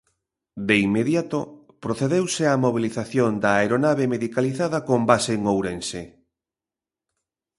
De 0.67 0.75
inmediato, 0.87 1.39
procedeuse 1.83 2.43
á 2.51 2.53
mobilización 2.65 3.31
da 3.43 3.51
aeronave 3.59 4.03
medicalizada 4.13 4.77
con 4.87 4.99
base 5.09 5.31
en 5.37 5.41
Ourense. 5.53 6.01